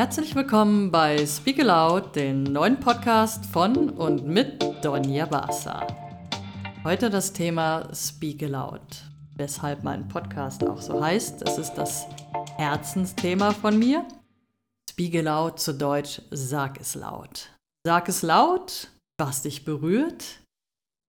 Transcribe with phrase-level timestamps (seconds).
[0.00, 5.86] Herzlich willkommen bei Speak Aloud, den neuen Podcast von und mit Donja Basa.
[6.84, 8.80] Heute das Thema Speak Aloud,
[9.36, 11.42] weshalb mein Podcast auch so heißt.
[11.42, 12.06] Es ist das
[12.56, 14.08] Herzensthema von mir.
[14.90, 17.50] Speak Aloud zu Deutsch, sag es laut.
[17.86, 18.88] Sag es laut,
[19.18, 20.40] was dich berührt,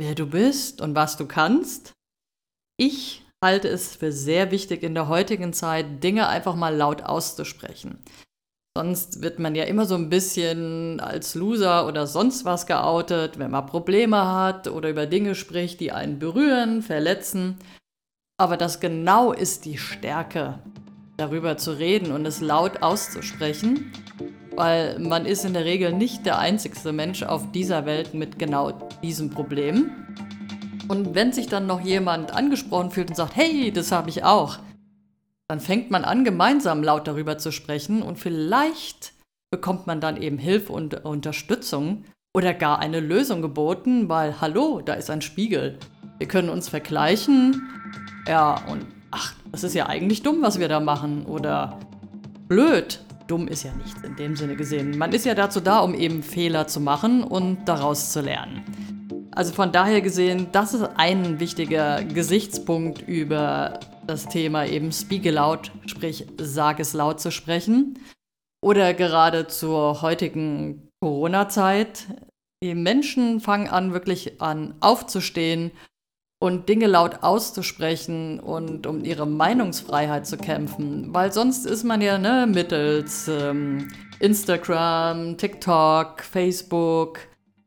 [0.01, 1.93] wer du bist und was du kannst.
[2.75, 8.03] Ich halte es für sehr wichtig in der heutigen Zeit, Dinge einfach mal laut auszusprechen.
[8.77, 13.51] Sonst wird man ja immer so ein bisschen als Loser oder sonst was geoutet, wenn
[13.51, 17.57] man Probleme hat oder über Dinge spricht, die einen berühren, verletzen.
[18.39, 20.59] Aber das genau ist die Stärke,
[21.17, 23.91] darüber zu reden und es laut auszusprechen,
[24.55, 28.71] weil man ist in der Regel nicht der einzigste Mensch auf dieser Welt mit genau
[29.03, 29.91] diesem Problem.
[30.87, 34.59] Und wenn sich dann noch jemand angesprochen fühlt und sagt, hey, das habe ich auch,
[35.51, 39.11] dann fängt man an, gemeinsam laut darüber zu sprechen und vielleicht
[39.51, 44.93] bekommt man dann eben Hilfe und Unterstützung oder gar eine Lösung geboten, weil hallo, da
[44.93, 45.77] ist ein Spiegel.
[46.19, 47.69] Wir können uns vergleichen.
[48.29, 51.25] Ja, und ach, das ist ja eigentlich dumm, was wir da machen.
[51.25, 51.77] Oder
[52.47, 53.01] blöd.
[53.27, 54.97] Dumm ist ja nichts in dem Sinne gesehen.
[54.97, 58.63] Man ist ja dazu da, um eben Fehler zu machen und daraus zu lernen.
[59.33, 65.71] Also von daher gesehen, das ist ein wichtiger Gesichtspunkt über das Thema eben Speak Aloud,
[65.85, 67.99] sprich sag es laut zu sprechen.
[68.63, 72.07] Oder gerade zur heutigen Corona-Zeit.
[72.63, 75.71] Die Menschen fangen an, wirklich an aufzustehen
[76.39, 81.13] und Dinge laut auszusprechen und um ihre Meinungsfreiheit zu kämpfen.
[81.13, 87.19] Weil sonst ist man ja ne, mittels ähm, Instagram, TikTok, Facebook,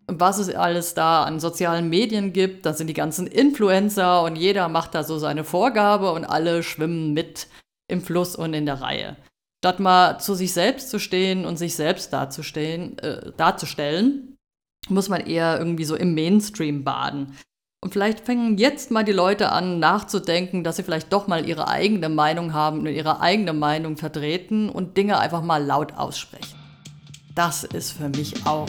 [0.07, 2.67] was es alles da an sozialen Medien gibt.
[2.67, 7.13] Da sind die ganzen Influencer und jeder macht da so seine Vorgabe und alle schwimmen
[7.13, 7.49] mit
[7.89, 9.17] im Fluss und in der Reihe.
[9.65, 14.37] Statt mal zu sich selbst zu stehen und sich selbst darzustellen, äh, darzustellen,
[14.89, 17.37] muss man eher irgendwie so im Mainstream baden.
[17.83, 21.69] Und vielleicht fangen jetzt mal die Leute an nachzudenken, dass sie vielleicht doch mal ihre
[21.69, 26.59] eigene Meinung haben und ihre eigene Meinung vertreten und Dinge einfach mal laut aussprechen.
[27.35, 28.69] Das ist für mich auch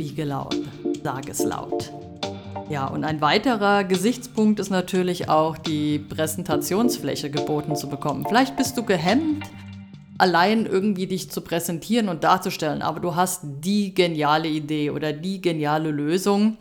[0.00, 0.56] Biege laut,
[1.04, 1.92] sag es laut.
[2.70, 8.24] Ja, und ein weiterer Gesichtspunkt ist natürlich auch die Präsentationsfläche geboten zu bekommen.
[8.26, 9.44] Vielleicht bist du gehemmt,
[10.16, 15.42] allein irgendwie dich zu präsentieren und darzustellen, aber du hast die geniale Idee oder die
[15.42, 16.56] geniale Lösung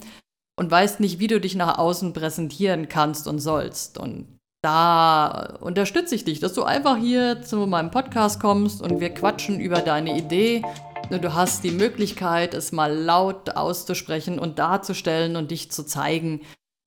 [0.57, 3.97] und weißt nicht, wie du dich nach außen präsentieren kannst und sollst.
[3.97, 9.11] Und da unterstütze ich dich, dass du einfach hier zu meinem Podcast kommst und wir
[9.11, 10.61] quatschen über deine Idee
[11.09, 16.41] Du hast die Möglichkeit, es mal laut auszusprechen und darzustellen und dich zu zeigen,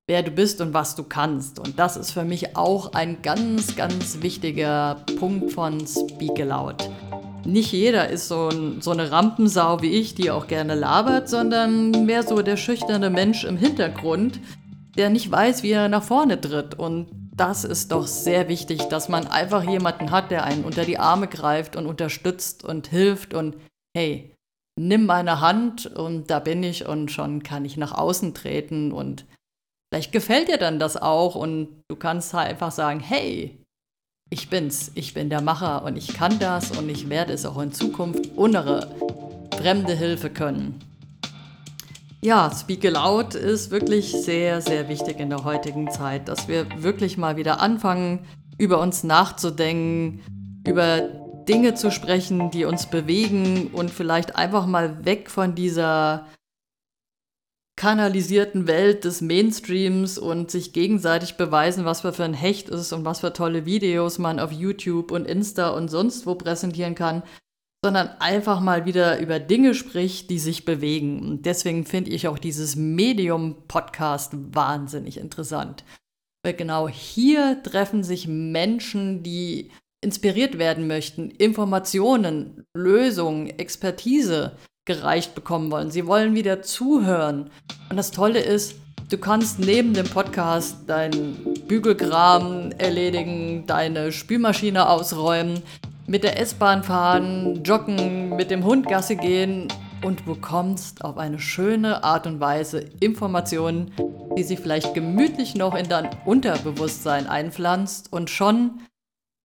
[0.07, 1.59] wer du bist und was du kannst.
[1.59, 6.89] Und das ist für mich auch ein ganz, ganz wichtiger Punkt von Speak Aloud.
[7.45, 12.07] Nicht jeder ist so, ein, so eine Rampensau wie ich, die auch gerne labert, sondern
[12.07, 14.39] mehr so der schüchterne Mensch im Hintergrund,
[14.97, 16.79] der nicht weiß, wie er nach vorne tritt.
[16.79, 21.01] Und das ist doch sehr wichtig, dass man einfach jemanden hat, der einen unter die
[21.01, 23.57] Arme greift und unterstützt und hilft und
[23.97, 24.35] hey,
[24.81, 29.27] nimm meine Hand und da bin ich und schon kann ich nach außen treten und
[29.93, 33.59] vielleicht gefällt dir dann das auch und du kannst halt einfach sagen, hey,
[34.31, 37.61] ich bin's, ich bin der Macher und ich kann das und ich werde es auch
[37.61, 38.89] in Zukunft ohne
[39.59, 40.81] fremde Hilfe können.
[42.23, 47.19] Ja, Speak Aloud ist wirklich sehr, sehr wichtig in der heutigen Zeit, dass wir wirklich
[47.19, 48.25] mal wieder anfangen,
[48.59, 50.21] über uns nachzudenken,
[50.67, 56.27] über Dinge zu sprechen, die uns bewegen und vielleicht einfach mal weg von dieser
[57.77, 63.21] kanalisierten Welt des Mainstreams und sich gegenseitig beweisen, was für ein Hecht ist und was
[63.21, 67.23] für tolle Videos man auf YouTube und Insta und sonst wo präsentieren kann,
[67.85, 71.21] sondern einfach mal wieder über Dinge spricht, die sich bewegen.
[71.21, 75.83] Und deswegen finde ich auch dieses Medium-Podcast wahnsinnig interessant.
[76.45, 79.71] Weil genau hier treffen sich Menschen, die
[80.03, 84.53] inspiriert werden möchten, Informationen, Lösungen, Expertise
[84.85, 85.91] gereicht bekommen wollen.
[85.91, 87.51] Sie wollen wieder zuhören.
[87.89, 88.75] Und das Tolle ist,
[89.09, 91.37] du kannst neben dem Podcast deinen
[91.69, 95.63] Bügelkram erledigen, deine Spülmaschine ausräumen,
[96.09, 99.69] mit der S-Bahn fahren, joggen, mit dem Hund Gasse gehen
[100.05, 103.93] und bekommst auf eine schöne Art und Weise Informationen,
[104.37, 108.81] die sich vielleicht gemütlich noch in dein Unterbewusstsein einpflanzt und schon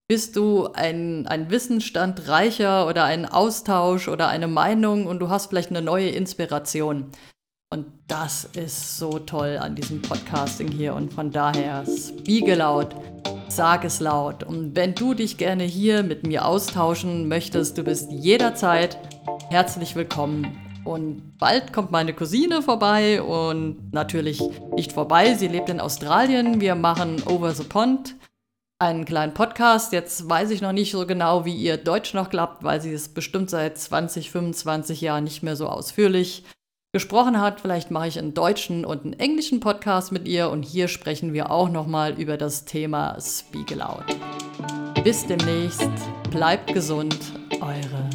[0.07, 5.48] bist du ein, ein Wissensstand reicher oder ein Austausch oder eine Meinung und du hast
[5.48, 7.07] vielleicht eine neue Inspiration.
[7.69, 10.95] Und das ist so toll an diesem Podcasting hier.
[10.95, 12.95] Und von daher, Spiegelaut,
[13.50, 14.44] sag es laut.
[14.44, 18.98] Und wenn du dich gerne hier mit mir austauschen möchtest, du bist jederzeit
[19.50, 20.57] herzlich willkommen.
[20.86, 24.42] Und bald kommt meine Cousine vorbei und natürlich
[24.74, 26.62] nicht vorbei, sie lebt in Australien.
[26.62, 28.15] Wir machen Over the Pond
[28.80, 29.92] einen kleinen Podcast.
[29.94, 33.10] Jetzt weiß ich noch nicht so genau, wie ihr Deutsch noch klappt, weil sie es
[33.10, 36.44] bestimmt seit 20, 25 Jahren nicht mehr so ausführlich
[36.94, 37.62] gesprochen hat.
[37.62, 41.52] Vielleicht mache ich einen deutschen und einen englischen Podcast mit ihr und hier sprechen wir
[41.52, 44.06] auch nochmal über das Thema Speak Aloud.
[45.04, 45.90] Bis demnächst,
[46.32, 47.18] bleibt gesund,
[47.62, 48.06] eure